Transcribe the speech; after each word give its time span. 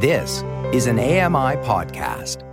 This 0.00 0.44
is 0.72 0.86
an 0.86 1.00
AMI 1.00 1.56
podcast. 1.66 2.44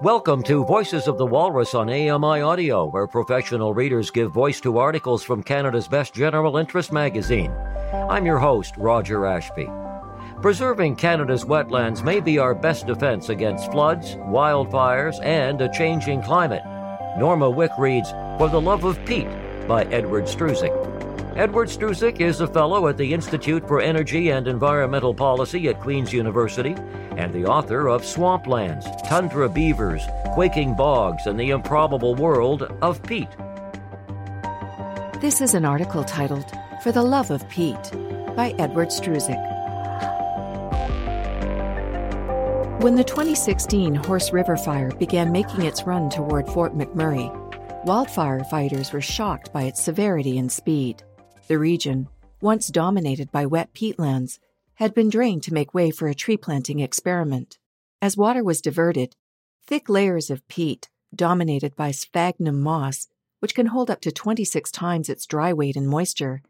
Welcome 0.00 0.42
to 0.44 0.64
Voices 0.64 1.06
of 1.06 1.18
the 1.18 1.26
Walrus 1.26 1.74
on 1.74 1.90
AMI 1.90 2.40
Audio, 2.40 2.86
where 2.88 3.06
professional 3.06 3.74
readers 3.74 4.10
give 4.10 4.32
voice 4.32 4.58
to 4.62 4.78
articles 4.78 5.22
from 5.22 5.42
Canada's 5.42 5.86
best 5.86 6.14
general 6.14 6.56
interest 6.56 6.94
magazine. 6.94 7.52
I'm 7.92 8.24
your 8.24 8.38
host, 8.38 8.74
Roger 8.78 9.26
Ashby. 9.26 9.68
Preserving 10.40 10.96
Canada's 10.96 11.44
wetlands 11.44 12.02
may 12.02 12.20
be 12.20 12.38
our 12.38 12.54
best 12.54 12.86
defense 12.86 13.28
against 13.28 13.70
floods, 13.70 14.14
wildfires, 14.14 15.22
and 15.22 15.60
a 15.60 15.70
changing 15.70 16.22
climate. 16.22 16.62
Norma 17.18 17.50
Wick 17.50 17.72
reads 17.78 18.12
For 18.38 18.48
the 18.48 18.62
Love 18.62 18.84
of 18.84 19.04
Peat 19.04 19.28
by 19.68 19.84
Edward 19.84 20.24
Struzik. 20.24 20.91
Edward 21.34 21.68
Struzik 21.68 22.20
is 22.20 22.42
a 22.42 22.46
fellow 22.46 22.88
at 22.88 22.98
the 22.98 23.14
Institute 23.14 23.66
for 23.66 23.80
Energy 23.80 24.28
and 24.28 24.46
Environmental 24.46 25.14
Policy 25.14 25.66
at 25.68 25.80
Queen's 25.80 26.12
University 26.12 26.74
and 27.16 27.32
the 27.32 27.46
author 27.46 27.88
of 27.88 28.02
Swamplands, 28.02 28.84
Tundra 29.08 29.48
Beavers, 29.48 30.02
Quaking 30.34 30.74
Bogs, 30.74 31.26
and 31.26 31.40
the 31.40 31.48
Improbable 31.48 32.14
World 32.14 32.64
of 32.82 33.02
Peat. 33.04 33.30
This 35.22 35.40
is 35.40 35.54
an 35.54 35.64
article 35.64 36.04
titled 36.04 36.52
For 36.82 36.92
the 36.92 37.02
Love 37.02 37.30
of 37.30 37.48
Peat 37.48 37.80
by 38.36 38.54
Edward 38.58 38.88
Struzik. 38.88 39.40
When 42.82 42.94
the 42.94 43.04
2016 43.04 43.94
Horse 43.94 44.34
River 44.34 44.58
Fire 44.58 44.90
began 44.90 45.32
making 45.32 45.62
its 45.62 45.84
run 45.84 46.10
toward 46.10 46.46
Fort 46.48 46.76
McMurray, 46.76 47.32
wildfire 47.86 48.44
fighters 48.44 48.92
were 48.92 49.00
shocked 49.00 49.50
by 49.50 49.62
its 49.62 49.82
severity 49.82 50.36
and 50.36 50.52
speed. 50.52 51.02
The 51.48 51.58
region, 51.58 52.08
once 52.40 52.68
dominated 52.68 53.30
by 53.30 53.46
wet 53.46 53.74
peatlands, 53.74 54.38
had 54.74 54.94
been 54.94 55.10
drained 55.10 55.42
to 55.44 55.54
make 55.54 55.74
way 55.74 55.90
for 55.90 56.08
a 56.08 56.14
tree 56.14 56.36
planting 56.36 56.80
experiment. 56.80 57.58
As 58.00 58.16
water 58.16 58.42
was 58.42 58.60
diverted, 58.60 59.16
thick 59.66 59.88
layers 59.88 60.30
of 60.30 60.46
peat, 60.48 60.88
dominated 61.14 61.76
by 61.76 61.90
sphagnum 61.90 62.60
moss, 62.60 63.08
which 63.40 63.54
can 63.54 63.66
hold 63.66 63.90
up 63.90 64.00
to 64.00 64.12
26 64.12 64.70
times 64.70 65.08
its 65.08 65.26
dry 65.26 65.52
weight 65.52 65.76
in 65.76 65.86
moisture, 65.86 66.42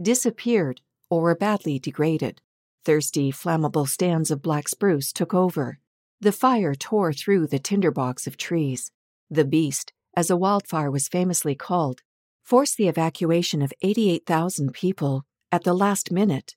disappeared 0.00 0.80
or 1.10 1.22
were 1.22 1.34
badly 1.34 1.78
degraded. 1.78 2.40
Thirsty, 2.84 3.30
flammable 3.30 3.88
stands 3.88 4.30
of 4.30 4.42
black 4.42 4.68
spruce 4.68 5.12
took 5.12 5.34
over. 5.34 5.78
The 6.20 6.32
fire 6.32 6.74
tore 6.74 7.12
through 7.12 7.46
the 7.46 7.58
tinderbox 7.58 8.26
of 8.26 8.36
trees. 8.36 8.92
The 9.30 9.44
beast, 9.44 9.92
as 10.16 10.30
a 10.30 10.36
wildfire 10.36 10.90
was 10.90 11.06
famously 11.06 11.54
called, 11.54 12.02
forced 12.48 12.78
the 12.78 12.88
evacuation 12.88 13.60
of 13.60 13.74
88,000 13.82 14.72
people 14.72 15.26
at 15.52 15.64
the 15.64 15.74
last 15.74 16.10
minute 16.10 16.56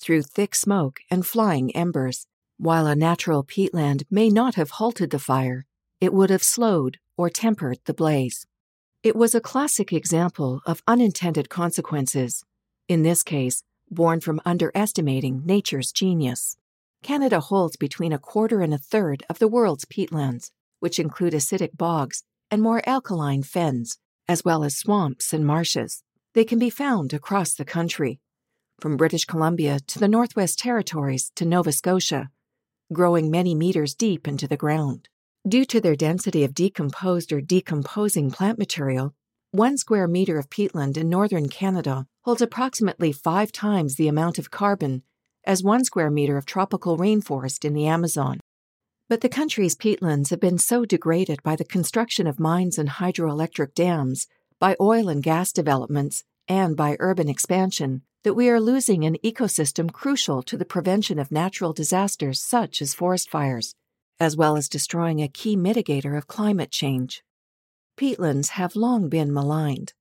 through 0.00 0.22
thick 0.22 0.56
smoke 0.56 0.98
and 1.08 1.24
flying 1.24 1.70
embers. 1.70 2.26
While 2.58 2.88
a 2.88 2.96
natural 2.96 3.44
peatland 3.44 4.02
may 4.10 4.28
not 4.28 4.56
have 4.56 4.70
halted 4.70 5.10
the 5.10 5.20
fire, 5.20 5.66
it 6.00 6.12
would 6.12 6.30
have 6.30 6.42
slowed 6.42 6.98
or 7.16 7.30
tempered 7.30 7.78
the 7.84 7.94
blaze. 7.94 8.44
It 9.04 9.14
was 9.14 9.32
a 9.32 9.40
classic 9.40 9.92
example 9.92 10.62
of 10.66 10.82
unintended 10.88 11.48
consequences. 11.48 12.44
In 12.88 13.04
this 13.04 13.22
case, 13.22 13.62
born 13.88 14.18
from 14.18 14.40
underestimating 14.44 15.46
nature's 15.46 15.92
genius. 15.92 16.56
Canada 17.04 17.38
holds 17.38 17.76
between 17.76 18.12
a 18.12 18.18
quarter 18.18 18.62
and 18.62 18.74
a 18.74 18.78
third 18.78 19.22
of 19.30 19.38
the 19.38 19.46
world's 19.46 19.84
peatlands, 19.84 20.50
which 20.80 20.98
include 20.98 21.34
acidic 21.34 21.76
bogs 21.76 22.24
and 22.50 22.60
more 22.60 22.82
alkaline 22.84 23.44
fens, 23.44 23.96
as 24.30 24.44
well 24.44 24.62
as 24.62 24.76
swamps 24.76 25.32
and 25.32 25.44
marshes. 25.44 26.04
They 26.34 26.44
can 26.44 26.60
be 26.60 26.70
found 26.70 27.12
across 27.12 27.52
the 27.52 27.64
country, 27.64 28.20
from 28.80 28.96
British 28.96 29.24
Columbia 29.24 29.80
to 29.88 29.98
the 29.98 30.06
Northwest 30.06 30.56
Territories 30.56 31.32
to 31.34 31.44
Nova 31.44 31.72
Scotia, 31.72 32.30
growing 32.92 33.28
many 33.28 33.56
meters 33.56 33.96
deep 33.96 34.28
into 34.28 34.46
the 34.46 34.56
ground. 34.56 35.08
Due 35.48 35.64
to 35.64 35.80
their 35.80 35.96
density 35.96 36.44
of 36.44 36.54
decomposed 36.54 37.32
or 37.32 37.40
decomposing 37.40 38.30
plant 38.30 38.56
material, 38.56 39.16
one 39.50 39.76
square 39.76 40.06
meter 40.06 40.38
of 40.38 40.48
peatland 40.48 40.96
in 40.96 41.08
northern 41.08 41.48
Canada 41.48 42.06
holds 42.20 42.40
approximately 42.40 43.10
five 43.10 43.50
times 43.50 43.96
the 43.96 44.06
amount 44.06 44.38
of 44.38 44.52
carbon 44.52 45.02
as 45.44 45.64
one 45.64 45.84
square 45.84 46.10
meter 46.10 46.36
of 46.36 46.46
tropical 46.46 46.96
rainforest 46.96 47.64
in 47.64 47.74
the 47.74 47.88
Amazon. 47.88 48.38
But 49.10 49.22
the 49.22 49.28
country's 49.28 49.74
peatlands 49.74 50.30
have 50.30 50.38
been 50.38 50.58
so 50.58 50.84
degraded 50.84 51.42
by 51.42 51.56
the 51.56 51.64
construction 51.64 52.28
of 52.28 52.38
mines 52.38 52.78
and 52.78 52.88
hydroelectric 52.88 53.74
dams, 53.74 54.28
by 54.60 54.76
oil 54.80 55.08
and 55.08 55.20
gas 55.20 55.52
developments, 55.52 56.22
and 56.46 56.76
by 56.76 56.96
urban 57.00 57.28
expansion 57.28 58.02
that 58.22 58.34
we 58.34 58.48
are 58.48 58.60
losing 58.60 59.04
an 59.04 59.16
ecosystem 59.24 59.90
crucial 59.92 60.44
to 60.44 60.56
the 60.56 60.64
prevention 60.64 61.18
of 61.18 61.32
natural 61.32 61.72
disasters 61.72 62.40
such 62.40 62.80
as 62.80 62.94
forest 62.94 63.28
fires, 63.28 63.74
as 64.20 64.36
well 64.36 64.56
as 64.56 64.68
destroying 64.68 65.20
a 65.20 65.26
key 65.26 65.56
mitigator 65.56 66.16
of 66.16 66.28
climate 66.28 66.70
change 66.70 67.24
peatlands 67.96 68.50
have 68.50 68.76
long 68.76 69.08
been 69.08 69.32
maligned. 69.32 69.92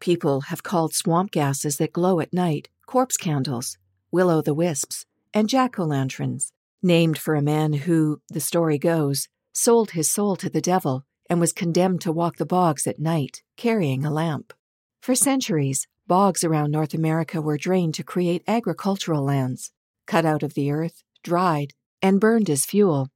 People 0.00 0.42
have 0.42 0.62
called 0.62 0.92
swamp 0.92 1.30
gases 1.30 1.78
that 1.78 1.94
glow 1.94 2.20
at 2.20 2.34
night 2.34 2.68
corpse 2.84 3.16
candles, 3.16 3.78
will 4.12 4.28
o' 4.28 4.42
the 4.42 4.52
wisps, 4.52 5.06
and 5.32 5.48
jack 5.48 5.78
o' 5.78 5.84
lanterns, 5.84 6.52
named 6.82 7.18
for 7.18 7.34
a 7.34 7.42
man 7.42 7.72
who, 7.72 8.20
the 8.28 8.40
story 8.40 8.78
goes, 8.78 9.28
sold 9.52 9.92
his 9.92 10.10
soul 10.10 10.36
to 10.36 10.48
the 10.48 10.60
devil 10.60 11.04
and 11.28 11.40
was 11.40 11.52
condemned 11.52 12.00
to 12.00 12.12
walk 12.12 12.36
the 12.36 12.46
bogs 12.46 12.86
at 12.86 12.98
night, 12.98 13.42
carrying 13.56 14.04
a 14.04 14.10
lamp. 14.10 14.52
For 15.00 15.14
centuries, 15.14 15.86
bogs 16.06 16.42
around 16.42 16.70
North 16.70 16.94
America 16.94 17.40
were 17.40 17.56
drained 17.56 17.94
to 17.94 18.02
create 18.02 18.42
agricultural 18.48 19.22
lands, 19.22 19.72
cut 20.06 20.24
out 20.24 20.42
of 20.42 20.54
the 20.54 20.70
earth, 20.70 21.02
dried, 21.22 21.72
and 22.02 22.20
burned 22.20 22.50
as 22.50 22.66
fuel 22.66 23.08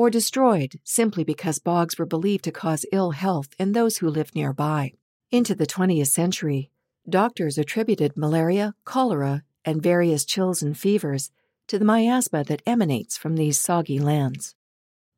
or 0.00 0.08
destroyed 0.08 0.80
simply 0.82 1.24
because 1.24 1.58
bogs 1.58 1.98
were 1.98 2.06
believed 2.06 2.44
to 2.44 2.50
cause 2.50 2.86
ill 2.90 3.10
health 3.10 3.48
in 3.58 3.72
those 3.72 3.98
who 3.98 4.08
lived 4.08 4.34
nearby. 4.34 4.92
Into 5.30 5.54
the 5.54 5.66
20th 5.66 6.06
century, 6.06 6.70
doctors 7.06 7.58
attributed 7.58 8.16
malaria, 8.16 8.74
cholera, 8.86 9.42
and 9.62 9.82
various 9.82 10.24
chills 10.24 10.62
and 10.62 10.74
fevers 10.74 11.30
to 11.70 11.78
the 11.78 11.84
miasma 11.84 12.42
that 12.42 12.60
emanates 12.66 13.16
from 13.16 13.36
these 13.36 13.56
soggy 13.56 14.00
lands. 14.00 14.56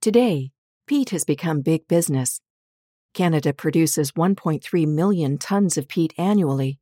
Today, 0.02 0.50
peat 0.86 1.08
has 1.08 1.24
become 1.24 1.62
big 1.62 1.88
business. 1.88 2.42
Canada 3.14 3.54
produces 3.54 4.12
1.3 4.12 4.86
million 4.86 5.38
tons 5.38 5.78
of 5.78 5.88
peat 5.88 6.12
annually, 6.18 6.78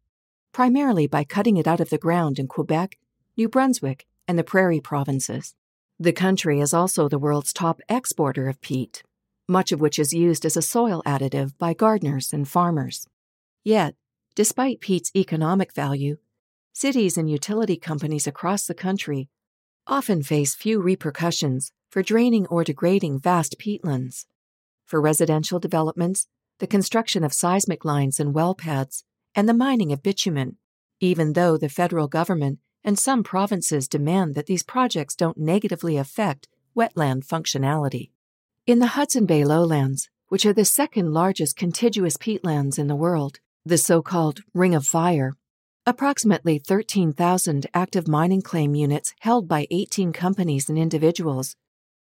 primarily 0.53 1.07
by 1.07 1.23
cutting 1.23 1.57
it 1.57 1.69
out 1.69 1.79
of 1.79 1.89
the 1.89 1.99
ground 1.99 2.41
in 2.41 2.49
Quebec, 2.49 2.99
New 3.37 3.49
Brunswick, 3.49 4.09
and 4.27 4.37
the 4.37 4.43
Prairie 4.43 4.81
provinces. 4.81 5.55
The 6.01 6.13
country 6.13 6.59
is 6.59 6.75
also 6.75 7.09
the 7.09 7.21
world's 7.21 7.53
top 7.53 7.81
exporter 7.89 8.49
of 8.49 8.61
peat, 8.61 9.05
much 9.49 9.71
of 9.71 9.81
which 9.81 10.01
is 10.01 10.13
used 10.13 10.45
as 10.45 10.57
a 10.57 10.63
soil 10.63 11.01
additive 11.07 11.57
by 11.59 11.75
gardeners 11.75 12.33
and 12.33 12.49
farmers. 12.49 13.07
Yet, 13.63 13.95
despite 14.35 14.81
peat's 14.81 15.13
economic 15.15 15.73
value, 15.73 16.17
cities 16.73 17.17
and 17.17 17.31
utility 17.31 17.77
companies 17.77 18.27
across 18.27 18.67
the 18.67 18.75
country 18.75 19.29
often 19.91 20.23
face 20.23 20.55
few 20.55 20.81
repercussions 20.81 21.73
for 21.91 22.01
draining 22.01 22.47
or 22.47 22.63
degrading 22.63 23.19
vast 23.19 23.59
peatlands. 23.59 24.25
For 24.87 25.01
residential 25.01 25.59
developments, 25.59 26.29
the 26.61 26.69
construction 26.69 27.25
of 27.25 27.33
seismic 27.33 27.85
lines 27.85 28.21
and 28.21 28.33
well 28.33 28.55
pads, 28.55 29.05
and 29.35 29.49
the 29.49 29.55
mining 29.55 29.93
of 29.93 30.03
bitumen, 30.03 30.57
even 31.01 31.33
though 31.33 31.57
the 31.57 31.69
federal 31.69 32.07
government 32.07 32.61
and 32.85 32.99
some 32.99 33.25
provinces 33.25 33.89
demand 33.89 34.35
that 34.37 34.47
these 34.47 34.63
projects 34.63 35.17
don't 35.17 35.37
negatively 35.37 35.97
affect 35.97 36.49
wetland 36.77 37.27
functionality. 37.27 38.11
In 38.67 38.79
the 38.79 38.95
Hudson 38.99 39.27
Bay 39.27 39.45
lowlands, 39.45 40.09
which 40.29 40.47
are 40.47 40.53
the 40.53 40.65
second 40.65 41.13
largest 41.13 41.57
contiguous 41.57 42.17
peatlands 42.17 42.79
in 42.79 42.87
the 42.87 42.95
world, 42.95 43.41
the 43.65 43.77
so 43.77 44.03
called 44.03 44.41
Ring 44.55 44.75
of 44.75 44.87
Fire, 44.87 45.37
approximately 45.87 46.59
13,000 46.59 47.67
active 47.73 48.07
mining 48.07 48.43
claim 48.43 48.75
units 48.75 49.15
held 49.21 49.49
by 49.49 49.67
18 49.71 50.13
companies 50.13 50.69
and 50.69 50.79
individuals, 50.79 51.57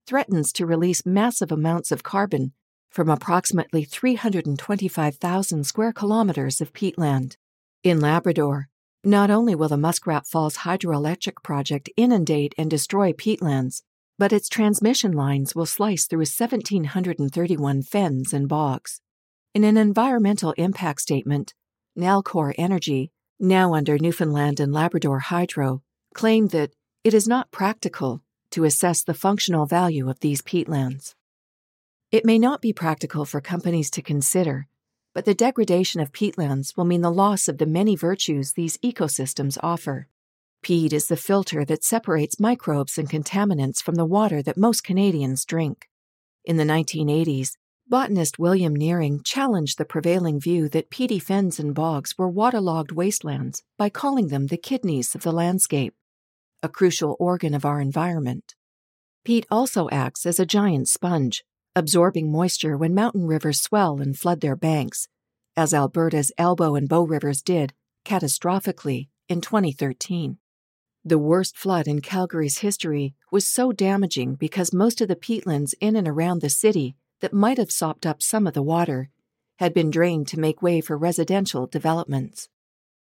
threatens 0.05 0.51
to 0.51 0.65
release 0.65 1.05
massive 1.05 1.51
amounts 1.51 1.91
of 1.91 2.03
carbon 2.03 2.53
from 2.89 3.09
approximately 3.09 3.85
325,000 3.85 5.63
square 5.63 5.93
kilometers 5.93 6.59
of 6.59 6.73
peatland. 6.73 7.37
In 7.83 8.01
Labrador, 8.01 8.67
not 9.03 9.31
only 9.31 9.55
will 9.55 9.69
the 9.69 9.77
Muskrat 9.77 10.27
Falls 10.27 10.57
hydroelectric 10.57 11.41
project 11.41 11.89
inundate 11.95 12.53
and 12.57 12.69
destroy 12.69 13.13
peatlands, 13.13 13.81
but 14.19 14.33
its 14.33 14.49
transmission 14.49 15.13
lines 15.13 15.55
will 15.55 15.65
slice 15.65 16.05
through 16.05 16.19
1,731 16.19 17.81
fens 17.81 18.33
and 18.33 18.47
bogs. 18.47 18.99
In 19.55 19.63
an 19.63 19.77
environmental 19.77 20.51
impact 20.51 21.01
statement, 21.01 21.53
Nalcor 21.97 22.53
Energy, 22.57 23.11
now 23.41 23.73
under 23.73 23.97
Newfoundland 23.97 24.59
and 24.59 24.71
Labrador 24.71 25.19
Hydro, 25.19 25.81
claim 26.13 26.47
that 26.47 26.71
it 27.03 27.13
is 27.13 27.27
not 27.27 27.51
practical 27.51 28.21
to 28.51 28.65
assess 28.65 29.03
the 29.03 29.13
functional 29.13 29.65
value 29.65 30.09
of 30.09 30.19
these 30.19 30.41
peatlands. 30.41 31.15
It 32.11 32.25
may 32.25 32.37
not 32.37 32.61
be 32.61 32.73
practical 32.73 33.25
for 33.25 33.41
companies 33.41 33.89
to 33.91 34.01
consider 34.01 34.67
but 35.13 35.25
the 35.25 35.33
degradation 35.33 35.99
of 35.99 36.13
peatlands 36.13 36.77
will 36.77 36.85
mean 36.85 37.01
the 37.01 37.11
loss 37.11 37.47
of 37.47 37.57
the 37.57 37.65
many 37.65 37.95
virtues 37.95 38.53
these 38.53 38.77
ecosystems 38.77 39.57
offer. 39.61 40.07
Peat 40.61 40.93
is 40.93 41.07
the 41.07 41.17
filter 41.17 41.65
that 41.65 41.83
separates 41.83 42.39
microbes 42.39 42.97
and 42.97 43.09
contaminants 43.09 43.81
from 43.81 43.95
the 43.95 44.05
water 44.05 44.41
that 44.41 44.57
most 44.57 44.83
Canadians 44.83 45.43
drink. 45.43 45.89
In 46.45 46.57
the 46.57 46.63
1980s, 46.63 47.57
botanist 47.91 48.39
William 48.39 48.73
Niering 48.73 49.21
challenged 49.21 49.77
the 49.77 49.83
prevailing 49.83 50.39
view 50.39 50.69
that 50.69 50.89
peaty 50.89 51.19
fens 51.19 51.59
and 51.59 51.75
bogs 51.75 52.17
were 52.17 52.29
waterlogged 52.29 52.93
wastelands 52.93 53.63
by 53.77 53.89
calling 53.89 54.29
them 54.29 54.47
the 54.47 54.55
kidneys 54.55 55.13
of 55.13 55.23
the 55.23 55.31
landscape, 55.33 55.93
a 56.63 56.69
crucial 56.69 57.17
organ 57.19 57.53
of 57.53 57.65
our 57.65 57.81
environment. 57.81 58.55
Peat 59.25 59.45
also 59.51 59.89
acts 59.89 60.25
as 60.25 60.39
a 60.39 60.45
giant 60.45 60.87
sponge, 60.87 61.43
absorbing 61.75 62.31
moisture 62.31 62.77
when 62.77 62.95
mountain 62.95 63.27
rivers 63.27 63.59
swell 63.59 63.99
and 63.99 64.17
flood 64.17 64.39
their 64.39 64.55
banks, 64.55 65.09
as 65.57 65.73
Alberta's 65.73 66.31
Elbow 66.37 66.75
and 66.75 66.87
Bow 66.87 67.03
rivers 67.03 67.41
did, 67.41 67.73
catastrophically, 68.05 69.09
in 69.27 69.41
2013. 69.41 70.37
The 71.03 71.19
worst 71.19 71.57
flood 71.57 71.89
in 71.89 71.99
Calgary's 71.99 72.59
history 72.59 73.15
was 73.33 73.45
so 73.45 73.73
damaging 73.73 74.35
because 74.35 74.73
most 74.73 75.01
of 75.01 75.09
the 75.09 75.17
peatlands 75.17 75.73
in 75.81 75.97
and 75.97 76.07
around 76.07 76.39
the 76.39 76.49
city 76.49 76.95
that 77.21 77.33
might 77.33 77.57
have 77.57 77.71
sopped 77.71 78.05
up 78.05 78.21
some 78.21 78.45
of 78.45 78.53
the 78.53 78.61
water 78.61 79.09
had 79.59 79.73
been 79.73 79.89
drained 79.89 80.27
to 80.27 80.39
make 80.39 80.61
way 80.61 80.81
for 80.81 80.97
residential 80.97 81.67
developments. 81.67 82.49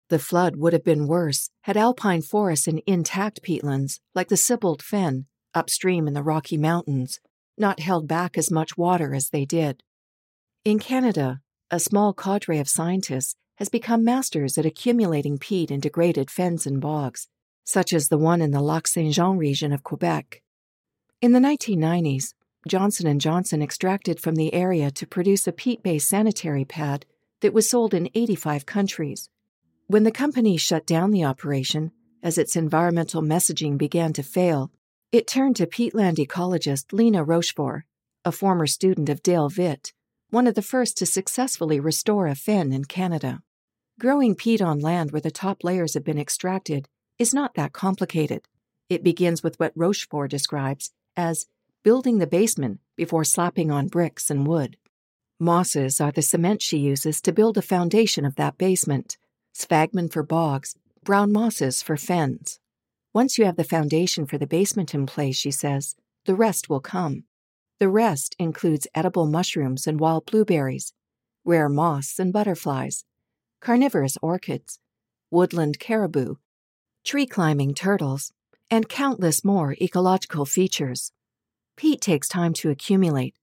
The 0.10 0.20
flood 0.20 0.56
would 0.56 0.74
have 0.74 0.84
been 0.84 1.08
worse 1.08 1.50
had 1.62 1.78
alpine 1.78 2.22
forests 2.22 2.68
and 2.68 2.82
intact 2.86 3.42
peatlands, 3.44 4.00
like 4.14 4.28
the 4.28 4.36
Sibbald 4.36 4.82
Fen, 4.82 5.26
upstream 5.54 6.08
in 6.08 6.14
the 6.14 6.24
Rocky 6.24 6.58
Mountains, 6.58 7.20
not 7.58 7.80
held 7.80 8.08
back 8.08 8.38
as 8.38 8.52
much 8.52 8.78
water 8.78 9.14
as 9.14 9.30
they 9.30 9.46
did. 9.46 9.84
In 10.64 10.80
Canada, 10.80 11.42
a 11.72 11.80
small 11.80 12.14
cadre 12.14 12.60
of 12.60 12.70
scientists 12.70 13.36
has 13.56 13.70
become 13.70 14.04
masters 14.04 14.58
at 14.58 14.66
accumulating 14.66 15.38
peat 15.38 15.72
in 15.72 15.80
degraded 15.80 16.30
fens 16.30 16.66
and 16.66 16.82
bogs 16.82 17.28
such 17.70 17.94
as 17.94 18.08
the 18.08 18.18
one 18.18 18.42
in 18.42 18.50
the 18.50 18.62
Lac 18.62 18.88
Saint 18.88 19.14
Jean 19.14 19.38
region 19.38 19.72
of 19.72 19.84
Quebec. 19.84 20.42
In 21.22 21.34
the 21.34 21.40
1990s, 21.40 22.34
Johnson 22.70 23.20
& 23.20 23.20
Johnson 23.20 23.62
extracted 23.62 24.20
from 24.20 24.36
the 24.36 24.54
area 24.54 24.92
to 24.92 25.08
produce 25.08 25.48
a 25.48 25.52
peat-based 25.52 26.08
sanitary 26.08 26.64
pad 26.64 27.06
that 27.42 27.54
was 27.54 27.68
sold 27.68 27.94
in 27.94 28.10
85 28.14 28.66
countries. 28.66 29.30
When 29.88 30.04
the 30.04 30.12
company 30.12 30.56
shut 30.56 30.86
down 30.86 31.10
the 31.10 31.26
operation, 31.26 31.92
as 32.22 32.38
its 32.38 32.56
environmental 32.56 33.24
messaging 33.24 33.78
began 33.78 34.14
to 34.14 34.24
fail, 34.24 34.72
it 35.12 35.26
turned 35.26 35.56
to 35.56 35.66
peatland 35.66 36.18
ecologist 36.18 36.94
Lena 36.94 37.24
Rochefort, 37.24 37.86
a 38.24 38.32
former 38.32 38.68
student 38.68 39.10
of 39.10 39.24
Dale 39.24 39.50
Vitt, 39.50 39.92
one 40.30 40.46
of 40.46 40.54
the 40.54 40.62
first 40.62 40.96
to 40.98 41.08
successfully 41.08 41.80
restore 41.80 42.28
a 42.28 42.36
fen 42.36 42.72
in 42.72 42.86
Canada. 42.86 43.42
Growing 44.00 44.36
peat 44.36 44.62
on 44.62 44.80
land 44.80 45.12
where 45.12 45.22
the 45.22 45.32
top 45.32 45.64
layers 45.64 45.96
have 45.96 46.04
been 46.04 46.20
extracted 46.20 46.88
is 47.18 47.34
not 47.34 47.56
that 47.56 47.74
complicated. 47.74 48.48
It 48.90 49.04
begins 49.04 49.42
with 49.42 49.60
what 49.60 49.74
Rochefort 49.76 50.30
describes 50.30 50.92
as 51.18 51.48
building 51.84 52.18
the 52.18 52.28
basement 52.28 52.80
before 52.98 53.24
slapping 53.24 53.72
on 53.72 53.88
bricks 53.88 54.30
and 54.30 54.46
wood. 54.46 54.78
Mosses 55.40 56.02
are 56.02 56.12
the 56.12 56.22
cement 56.22 56.62
she 56.62 56.78
uses 56.78 57.22
to 57.22 57.32
build 57.32 57.58
a 57.58 57.62
foundation 57.62 58.26
of 58.26 58.36
that 58.36 58.58
basement, 58.58 59.18
sphagnum 59.54 60.10
for 60.10 60.24
bogs, 60.24 60.76
brown 61.04 61.32
mosses 61.32 61.82
for 61.82 61.96
fens. 61.96 62.60
Once 63.14 63.38
you 63.38 63.46
have 63.46 63.56
the 63.56 63.64
foundation 63.64 64.26
for 64.26 64.38
the 64.38 64.46
basement 64.46 64.94
in 64.94 65.06
place, 65.06 65.38
she 65.38 65.52
says, 65.52 65.96
the 66.26 66.36
rest 66.36 66.70
will 66.70 66.82
come. 66.82 67.24
The 67.80 67.90
rest 67.90 68.36
includes 68.38 68.88
edible 68.94 69.26
mushrooms 69.26 69.88
and 69.88 70.00
wild 70.00 70.26
blueberries, 70.26 70.94
rare 71.46 71.70
moths 71.70 72.20
and 72.20 72.34
butterflies, 72.34 73.06
carnivorous 73.62 74.18
orchids, 74.22 74.80
woodland 75.32 75.80
caribou, 75.80 76.36
tree 77.06 77.26
climbing 77.26 77.74
turtles, 77.74 78.34
and 78.70 78.90
countless 78.90 79.46
more 79.46 79.76
ecological 79.82 80.46
features. 80.46 81.14
Peat 81.80 82.02
takes 82.02 82.28
time 82.28 82.52
to 82.52 82.70
accumulate, 82.70 83.38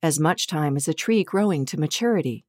as 0.00 0.20
much 0.20 0.46
time 0.46 0.76
as 0.76 0.86
a 0.86 0.94
tree 0.94 1.24
growing 1.24 1.66
to 1.66 1.80
maturity, 1.80 2.44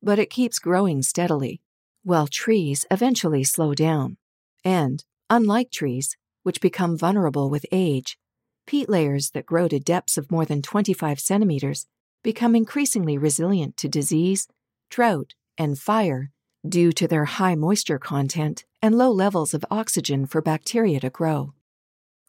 but 0.00 0.20
it 0.20 0.30
keeps 0.30 0.60
growing 0.60 1.02
steadily, 1.02 1.60
while 2.04 2.28
trees 2.28 2.86
eventually 2.88 3.42
slow 3.42 3.74
down. 3.74 4.16
And, 4.64 5.04
unlike 5.28 5.72
trees, 5.72 6.16
which 6.44 6.60
become 6.60 6.96
vulnerable 6.96 7.50
with 7.50 7.66
age, 7.72 8.16
peat 8.64 8.88
layers 8.88 9.30
that 9.30 9.44
grow 9.44 9.66
to 9.66 9.80
depths 9.80 10.16
of 10.16 10.30
more 10.30 10.44
than 10.44 10.62
25 10.62 11.18
centimeters 11.18 11.88
become 12.22 12.54
increasingly 12.54 13.18
resilient 13.18 13.76
to 13.78 13.88
disease, 13.88 14.46
drought, 14.88 15.34
and 15.58 15.80
fire 15.80 16.30
due 16.64 16.92
to 16.92 17.08
their 17.08 17.24
high 17.24 17.56
moisture 17.56 17.98
content 17.98 18.64
and 18.80 18.96
low 18.96 19.10
levels 19.10 19.52
of 19.52 19.64
oxygen 19.68 20.26
for 20.26 20.40
bacteria 20.40 21.00
to 21.00 21.10
grow. 21.10 21.55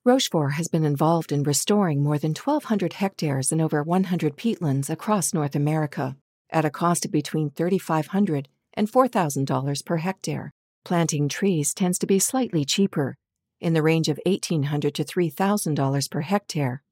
Rochefort 0.07 0.53
has 0.53 0.69
been 0.69 0.85
involved 0.85 1.33
in 1.33 1.43
restoring 1.43 2.01
more 2.01 2.17
than 2.17 2.29
1,200 2.29 2.93
hectares 2.93 3.51
and 3.51 3.59
over 3.61 3.83
100 3.83 4.37
peatlands 4.37 4.89
across 4.89 5.33
North 5.33 5.53
America 5.53 6.15
at 6.49 6.63
a 6.63 6.69
cost 6.69 7.03
of 7.03 7.11
between 7.11 7.49
$3,500 7.49 8.45
and 8.75 8.89
$4,000 8.89 9.85
per 9.85 9.97
hectare. 9.97 10.53
Planting 10.85 11.27
trees 11.27 11.73
tends 11.73 11.99
to 11.99 12.07
be 12.07 12.19
slightly 12.19 12.63
cheaper, 12.63 13.17
in 13.59 13.73
the 13.73 13.81
range 13.81 14.07
of 14.07 14.17
$1,800 14.25 14.93
to 14.93 15.03
$3,000 15.03 16.09
per 16.09 16.21
hectare. 16.21 16.83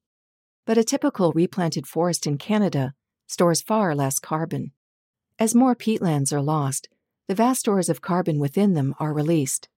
But 0.65 0.77
a 0.77 0.83
typical 0.83 1.31
replanted 1.31 1.87
forest 1.87 2.27
in 2.27 2.37
Canada 2.37 2.95
stores 3.27 3.61
far 3.61 3.95
less 3.95 4.19
carbon. 4.19 4.73
As 5.39 5.55
more 5.55 5.73
peatlands 5.73 6.33
are 6.33 6.41
lost, 6.41 6.89
the 7.29 7.35
vast 7.35 7.61
stores 7.61 7.87
of 7.87 8.01
carbon 8.01 8.39
within 8.39 8.73
them 8.73 8.93
are 8.99 9.13
released. 9.13 9.69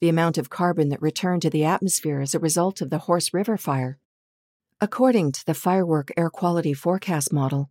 The 0.00 0.08
amount 0.08 0.36
of 0.36 0.50
carbon 0.50 0.90
that 0.90 1.00
returned 1.00 1.42
to 1.42 1.50
the 1.50 1.64
atmosphere 1.64 2.20
as 2.20 2.34
a 2.34 2.38
result 2.38 2.82
of 2.82 2.90
the 2.90 2.98
Horse 2.98 3.32
River 3.32 3.56
fire, 3.56 3.98
according 4.80 5.32
to 5.32 5.46
the 5.46 5.54
Firework 5.54 6.12
Air 6.16 6.28
Quality 6.28 6.74
Forecast 6.74 7.32
Model, 7.32 7.70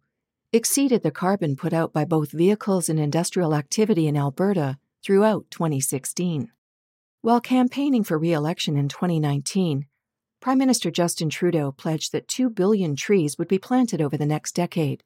exceeded 0.51 1.03
the 1.03 1.11
carbon 1.11 1.55
put 1.55 1.71
out 1.71 1.93
by 1.93 2.03
both 2.03 2.31
vehicles 2.31 2.89
and 2.89 2.99
industrial 2.99 3.53
activity 3.53 4.07
in 4.07 4.17
Alberta 4.17 4.79
throughout 5.03 5.45
2016. 5.51 6.51
While 7.21 7.41
campaigning 7.41 8.03
for 8.03 8.17
re 8.17 8.33
election 8.33 8.75
in 8.75 8.87
2019, 8.87 9.85
Prime 10.39 10.57
Minister 10.57 10.89
Justin 10.89 11.29
Trudeau 11.29 11.71
pledged 11.71 12.11
that 12.11 12.27
2 12.27 12.49
billion 12.49 12.95
trees 12.95 13.37
would 13.37 13.47
be 13.47 13.59
planted 13.59 14.01
over 14.01 14.17
the 14.17 14.25
next 14.25 14.55
decade 14.55 15.03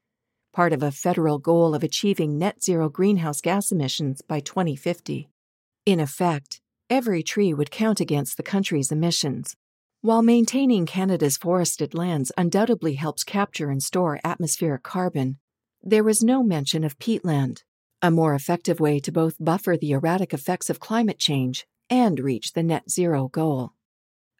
part 0.51 0.73
of 0.73 0.81
a 0.81 0.91
federal 0.91 1.37
goal 1.37 1.75
of 1.75 1.83
achieving 1.83 2.37
net 2.37 2.63
zero 2.63 2.89
greenhouse 2.89 3.39
gas 3.39 3.71
emissions 3.71 4.21
by 4.21 4.39
2050. 4.39 5.29
In 5.85 5.99
effect, 5.99 6.59
every 6.89 7.23
tree 7.23 7.53
would 7.53 7.71
count 7.71 7.99
against 7.99 8.37
the 8.37 8.43
country's 8.43 8.91
emissions. 8.91 9.55
While 10.01 10.21
maintaining 10.21 10.85
Canada's 10.85 11.37
forested 11.37 11.93
lands 11.93 12.31
undoubtedly 12.37 12.95
helps 12.95 13.23
capture 13.23 13.69
and 13.69 13.83
store 13.83 14.19
atmospheric 14.23 14.83
carbon, 14.83 15.37
there 15.83 16.03
was 16.03 16.23
no 16.23 16.41
mention 16.41 16.83
of 16.83 16.97
peatland, 16.99 17.63
a 18.01 18.09
more 18.09 18.33
effective 18.33 18.79
way 18.79 18.99
to 18.99 19.11
both 19.11 19.35
buffer 19.39 19.75
the 19.75 19.91
erratic 19.91 20.33
effects 20.33 20.69
of 20.69 20.79
climate 20.79 21.19
change 21.19 21.67
and 21.89 22.19
reach 22.19 22.53
the 22.53 22.63
net 22.63 22.89
zero 22.89 23.27
goal. 23.27 23.73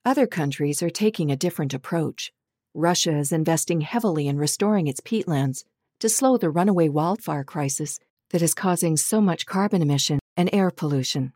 Other 0.05 0.27
countries 0.27 0.81
are 0.81 0.89
taking 0.89 1.29
a 1.29 1.35
different 1.35 1.73
approach. 1.73 2.31
Russia 2.73 3.17
is 3.17 3.31
investing 3.31 3.81
heavily 3.81 4.27
in 4.27 4.37
restoring 4.37 4.87
its 4.87 5.01
peatlands 5.01 5.63
to 5.99 6.07
slow 6.07 6.37
the 6.37 6.49
runaway 6.49 6.87
wildfire 6.87 7.43
crisis 7.43 7.99
that 8.29 8.41
is 8.41 8.53
causing 8.53 8.95
so 8.95 9.19
much 9.19 9.45
carbon 9.45 9.81
emission 9.81 10.19
and 10.37 10.49
air 10.53 10.71
pollution. 10.71 11.33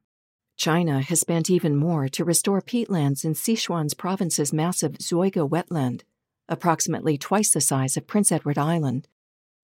China 0.55 1.01
has 1.01 1.19
spent 1.19 1.49
even 1.49 1.75
more 1.75 2.07
to 2.09 2.23
restore 2.23 2.61
peatlands 2.61 3.25
in 3.25 3.33
Sichuan 3.33 3.95
province's 3.97 4.53
massive 4.53 4.93
Zoige 4.99 5.49
wetland, 5.49 6.01
approximately 6.47 7.17
twice 7.17 7.51
the 7.51 7.61
size 7.61 7.97
of 7.97 8.07
Prince 8.07 8.31
Edward 8.31 8.57
Island, 8.57 9.07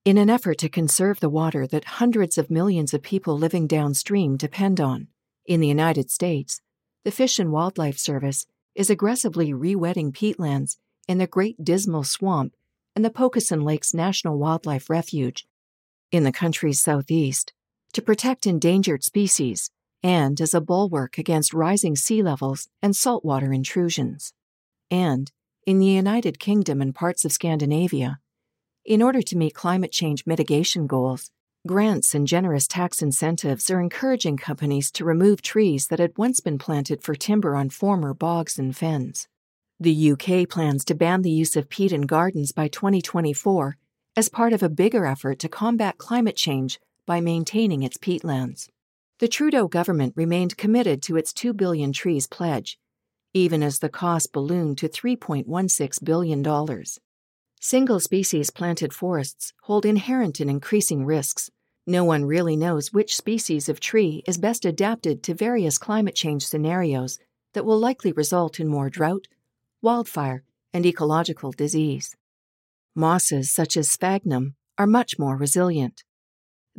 in 0.03 0.17
an 0.17 0.29
effort 0.29 0.58
to 0.60 0.69
conserve 0.69 1.19
the 1.19 1.29
water 1.29 1.67
that 1.67 1.86
hundreds 1.86 2.38
of 2.38 2.50
millions 2.50 2.93
of 2.93 3.01
people 3.01 3.38
living 3.38 3.67
downstream 3.67 4.38
depend 4.38 4.81
on. 4.81 5.08
In 5.46 5.60
the 5.60 5.67
United 5.67 6.10
States, 6.10 6.62
the 7.03 7.12
Fish 7.12 7.39
and 7.39 7.51
Wildlife 7.51 7.98
Service 7.98 8.46
is 8.75 8.89
aggressively 8.89 9.53
re-wetting 9.53 10.12
peatlands 10.12 10.77
in 11.08 11.17
the 11.17 11.27
Great 11.27 11.63
Dismal 11.63 12.03
Swamp 12.03 12.55
and 12.96 13.03
the 13.03 13.10
Pocosin 13.10 13.63
Lakes 13.63 13.93
National 13.93 14.38
Wildlife 14.38 14.89
Refuge 14.89 15.48
in 16.12 16.24
the 16.24 16.31
country's 16.31 16.81
southeast 16.81 17.53
to 17.93 18.01
protect 18.01 18.48
endangered 18.48 19.03
species 19.03 19.69
and 20.03 20.39
as 20.39 20.53
a 20.53 20.61
bulwark 20.61 21.17
against 21.17 21.53
rising 21.53 21.95
sea 21.95 22.23
levels 22.23 22.67
and 22.81 22.95
saltwater 22.95 23.51
intrusions. 23.51 24.33
And 24.89 25.31
in 25.65 25.79
the 25.79 25.85
United 25.85 26.39
Kingdom 26.39 26.81
and 26.81 26.95
parts 26.95 27.25
of 27.25 27.31
Scandinavia, 27.31 28.19
in 28.85 29.01
order 29.01 29.21
to 29.21 29.37
meet 29.37 29.53
climate 29.53 29.91
change 29.91 30.25
mitigation 30.25 30.87
goals, 30.87 31.31
grants 31.67 32.15
and 32.15 32.25
generous 32.25 32.67
tax 32.67 33.01
incentives 33.01 33.69
are 33.69 33.81
encouraging 33.81 34.37
companies 34.37 34.89
to 34.91 35.05
remove 35.05 35.41
trees 35.41 35.87
that 35.87 35.99
had 35.99 36.17
once 36.17 36.39
been 36.39 36.57
planted 36.57 37.03
for 37.03 37.13
timber 37.13 37.55
on 37.55 37.69
former 37.69 38.13
bogs 38.13 38.57
and 38.57 38.75
fens. 38.75 39.27
The 39.79 40.11
UK 40.11 40.49
plans 40.49 40.83
to 40.85 40.95
ban 40.95 41.21
the 41.21 41.31
use 41.31 41.55
of 41.55 41.69
peat 41.69 41.91
in 41.91 42.01
gardens 42.01 42.51
by 42.51 42.67
2024 42.67 43.77
as 44.15 44.29
part 44.29 44.53
of 44.53 44.63
a 44.63 44.69
bigger 44.69 45.05
effort 45.05 45.39
to 45.39 45.49
combat 45.49 45.97
climate 45.97 46.35
change 46.35 46.79
by 47.05 47.21
maintaining 47.21 47.83
its 47.83 47.97
peatlands. 47.97 48.69
The 49.19 49.27
Trudeau 49.27 49.67
government 49.67 50.13
remained 50.15 50.55
committed 50.55 51.01
to 51.03 51.17
its 51.17 51.33
2 51.33 51.53
billion 51.53 51.91
trees 51.91 52.25
pledge, 52.25 52.79
even 53.33 53.61
as 53.61 53.79
the 53.79 53.89
cost 53.89 54.31
ballooned 54.31 54.77
to 54.77 54.88
$3.16 54.88 56.03
billion. 56.05 56.83
Single 57.59 57.99
species 57.99 58.49
planted 58.49 58.93
forests 58.93 59.51
hold 59.63 59.85
inherent 59.85 60.39
and 60.39 60.49
increasing 60.49 61.05
risks. 61.05 61.51
No 61.85 62.05
one 62.05 62.23
really 62.23 62.55
knows 62.55 62.93
which 62.93 63.17
species 63.17 63.67
of 63.67 63.81
tree 63.81 64.23
is 64.25 64.38
best 64.38 64.63
adapted 64.63 65.21
to 65.23 65.33
various 65.33 65.77
climate 65.77 66.15
change 66.15 66.47
scenarios 66.47 67.19
that 67.53 67.65
will 67.65 67.77
likely 67.77 68.13
result 68.13 68.57
in 68.57 68.69
more 68.69 68.89
drought, 68.89 69.27
wildfire, 69.81 70.43
and 70.73 70.85
ecological 70.85 71.51
disease. 71.51 72.15
Mosses 72.95 73.51
such 73.51 73.75
as 73.75 73.91
sphagnum 73.91 74.55
are 74.77 74.88
much 74.88 75.19
more 75.19 75.35
resilient. 75.35 76.05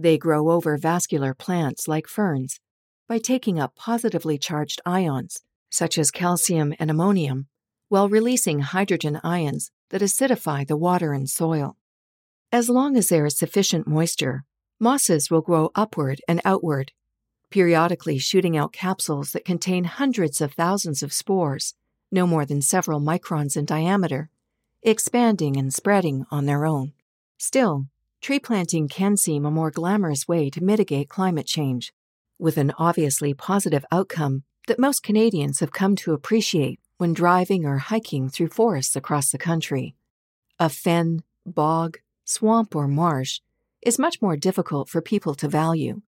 They 0.01 0.17
grow 0.17 0.51
over 0.51 0.79
vascular 0.79 1.35
plants 1.35 1.87
like 1.87 2.07
ferns 2.07 2.59
by 3.07 3.19
taking 3.19 3.61
up 3.61 3.77
positively 3.77 4.39
charged 4.39 4.81
ions, 4.87 5.43
such 5.69 5.99
as 5.99 6.11
calcium 6.11 6.73
and 6.79 6.91
ammonium, 6.91 7.49
while 7.91 8.09
releasing 8.09 8.61
hydrogen 8.61 9.21
ions 9.23 9.71
that 9.91 10.01
acidify 10.01 10.67
the 10.67 10.79
water 10.79 11.13
and 11.13 11.29
soil. 11.29 11.77
As 12.51 12.71
long 12.71 12.97
as 12.97 13.11
there 13.11 13.27
is 13.27 13.37
sufficient 13.37 13.87
moisture, 13.87 14.45
mosses 14.79 15.31
will 15.31 15.43
grow 15.43 15.71
upward 15.75 16.23
and 16.27 16.41
outward, 16.47 16.93
periodically 17.51 18.17
shooting 18.17 18.57
out 18.57 18.73
capsules 18.73 19.33
that 19.33 19.45
contain 19.45 19.85
hundreds 19.85 20.41
of 20.41 20.55
thousands 20.55 21.03
of 21.03 21.13
spores, 21.13 21.75
no 22.11 22.27
more 22.27 22.47
than 22.47 22.63
several 22.63 23.03
microns 23.03 23.55
in 23.55 23.67
diameter, 23.67 24.31
expanding 24.83 25.59
and 25.59 25.75
spreading 25.75 26.25
on 26.31 26.47
their 26.47 26.65
own. 26.65 26.95
Still, 27.37 27.85
tree 28.21 28.39
planting 28.39 28.87
can 28.89 29.17
seem 29.17 29.47
a 29.47 29.51
more 29.51 29.71
glamorous 29.71 30.29
way 30.29 30.51
to 30.51 30.63
mitigate 30.63 31.09
climate 31.09 31.47
change, 31.47 31.93
with 32.39 32.57
an 32.59 32.73
obviously 32.79 33.33
positive 33.33 33.85
outcome 33.91 34.43
that 34.67 34.79
most 34.79 35.03
Canadians 35.03 35.61
have 35.61 35.73
come 35.73 35.97
to 35.97 36.13
appreciate 36.13 36.79
when 36.99 37.15
driving 37.15 37.65
or 37.65 37.79
hiking 37.79 38.29
through 38.29 38.49
forests 38.49 38.95
across 38.95 39.31
the 39.31 39.39
country. 39.39 39.95
A 40.59 40.69
fen, 40.69 41.23
bog, 41.47 41.99
swamp, 42.25 42.77
or 42.77 42.87
marsh 42.87 43.41
is 43.81 43.99
much 43.99 44.21
more 44.21 44.37
difficult 44.37 44.91
for 44.91 45.01
people 45.01 45.35
to 45.35 45.49
value. 45.49 46.03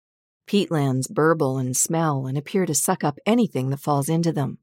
Peatlands 0.49 1.09
burble 1.09 1.59
and 1.59 1.77
smell 1.77 2.27
and 2.27 2.37
appear 2.37 2.67
to 2.67 2.75
suck 2.75 3.05
up 3.05 3.21
anything 3.25 3.71
that 3.71 3.79
falls 3.79 4.09
into 4.09 4.33
them. 4.33 4.59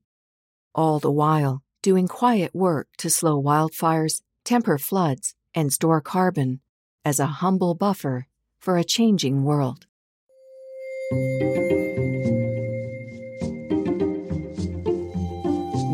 All 0.76 1.00
the 1.00 1.12
while, 1.12 1.64
doing 1.82 2.10
quiet 2.10 2.54
work 2.54 2.90
to 2.98 3.10
slow 3.10 3.42
wildfires, 3.42 4.22
temper 4.44 4.78
floods, 4.78 5.34
and 5.56 5.72
store 5.72 6.02
carbon 6.02 6.60
as 7.08 7.22
a 7.22 7.26
humble 7.42 7.74
buffer 7.74 8.28
for 8.60 8.78
a 8.78 8.84
changing 8.84 9.46
world. 9.46 9.88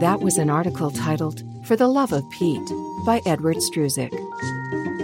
That 0.02 0.22
was 0.22 0.40
an 0.40 0.50
article 0.50 0.90
titled 0.90 1.44
For 1.68 1.76
the 1.76 1.88
Love 1.88 2.14
of 2.14 2.24
Peat 2.32 2.68
by 3.06 3.22
Edward 3.28 3.58
Struzik. 3.58 4.12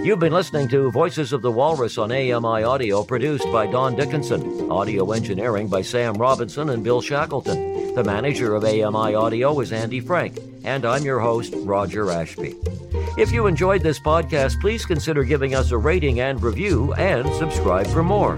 You've 0.04 0.18
been 0.18 0.34
listening 0.34 0.68
to 0.70 0.90
Voices 0.90 1.32
of 1.32 1.44
the 1.44 1.52
Walrus 1.52 2.00
on 2.00 2.12
AMI 2.12 2.64
Audio, 2.64 3.04
produced 3.04 3.46
by 3.52 3.68
Don 3.68 3.96
Dickinson. 3.96 4.72
Audio 4.72 5.12
engineering 5.12 5.68
by 5.68 5.84
Sam 5.84 6.16
Robinson 6.16 6.72
and 6.72 6.84
Bill 6.84 7.02
Shackleton. 7.02 7.94
The 7.94 8.04
manager 8.04 8.56
of 8.56 8.64
AMI 8.64 9.14
Audio 9.14 9.60
is 9.60 9.72
Andy 9.72 10.00
Frank, 10.00 10.40
and 10.64 10.86
I'm 10.86 11.04
your 11.04 11.20
host, 11.20 11.54
Roger 11.56 12.10
Ashby. 12.10 12.56
If 13.20 13.34
you 13.34 13.48
enjoyed 13.48 13.82
this 13.82 14.00
podcast, 14.00 14.62
please 14.62 14.86
consider 14.86 15.26
giving 15.26 15.54
us 15.54 15.72
a 15.72 15.78
rating 15.78 16.22
and 16.22 16.42
review 16.42 16.94
and 16.94 17.28
subscribe 17.34 17.86
for 17.88 18.02
more. 18.02 18.38